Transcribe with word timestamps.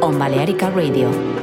On 0.00 0.18
Balearica 0.18 0.70
Radio. 0.70 1.39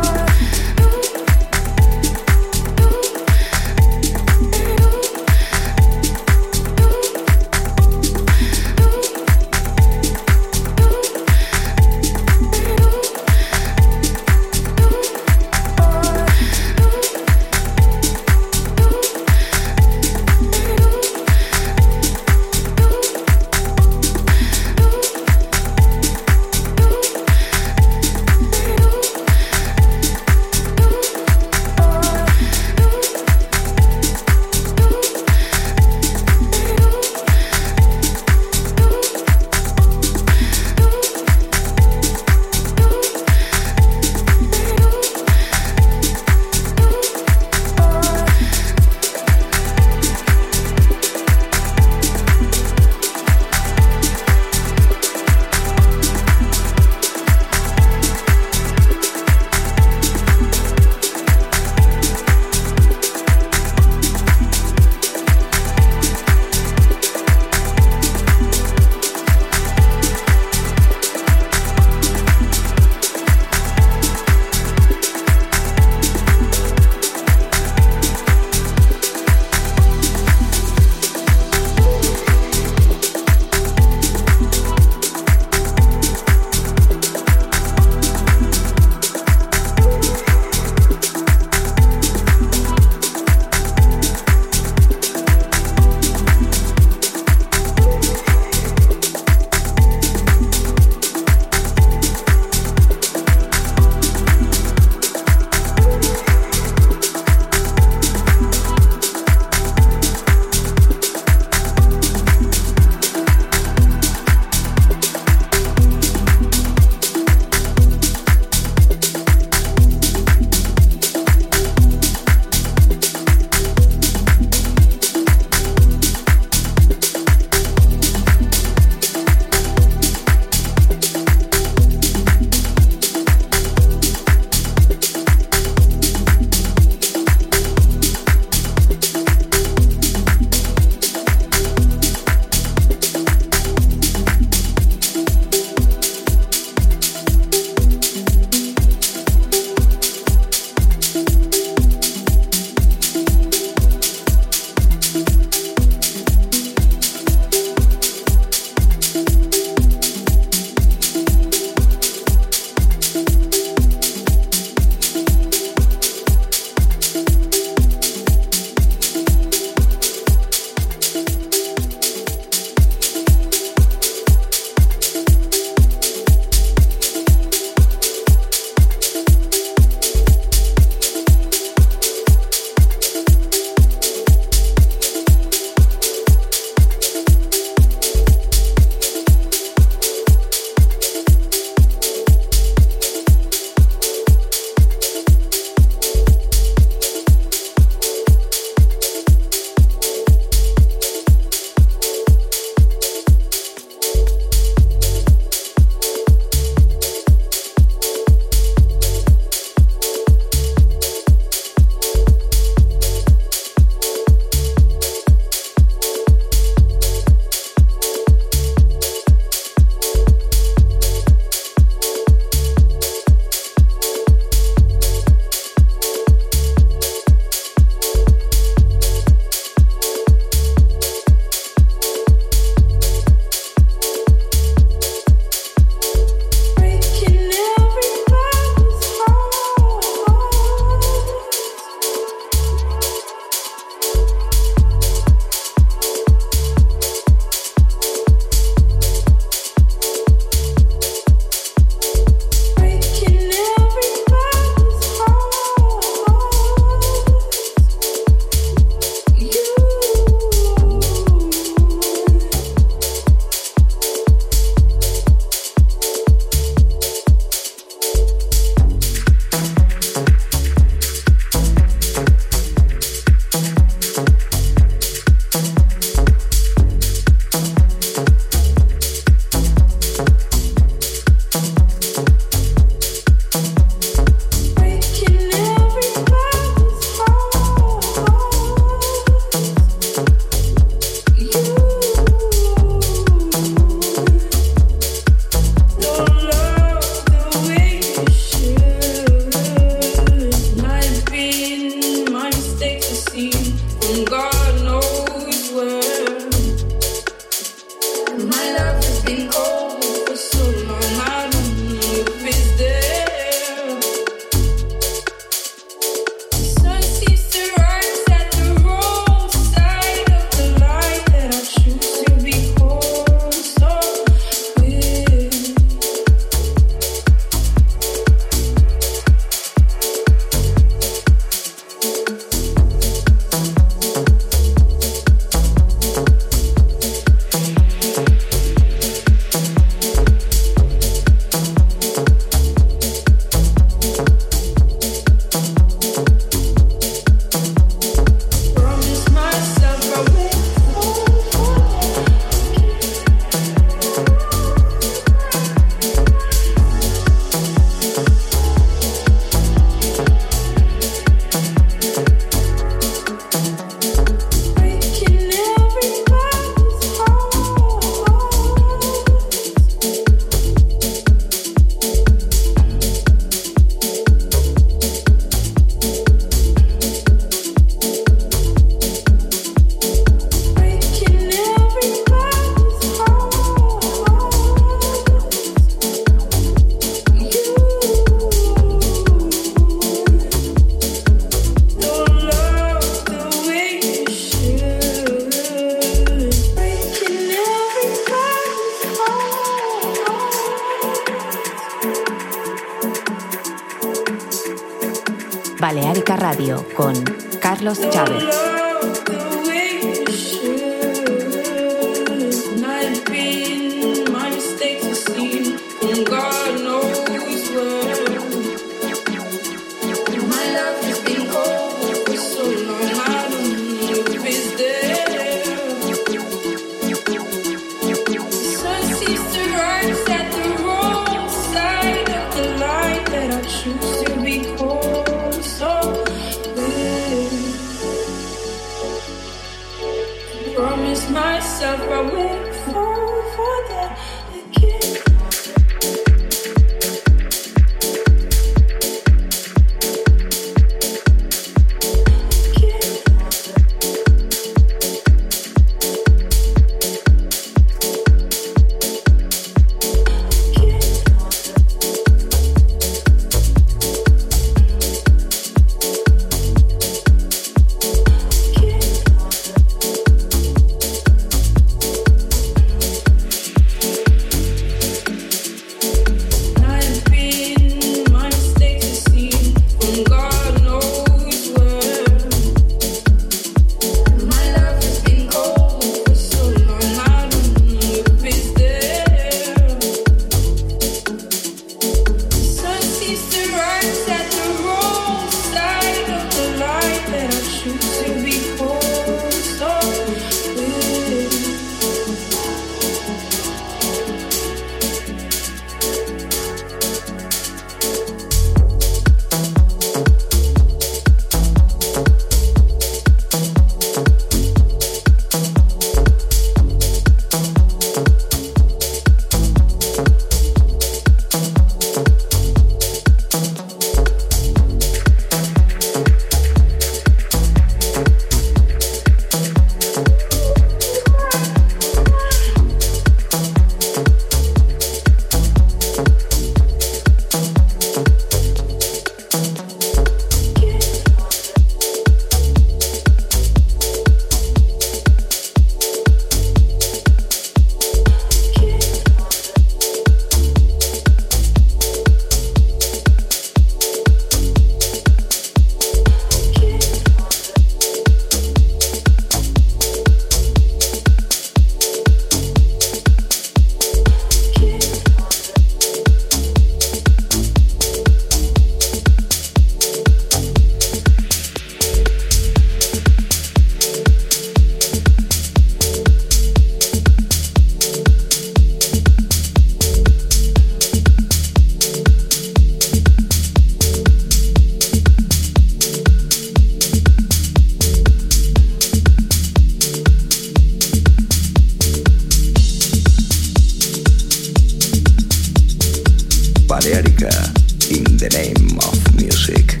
in 597.41 598.23
the 598.37 598.49
name 598.53 598.99
of 598.99 599.35
music. 599.35 600.00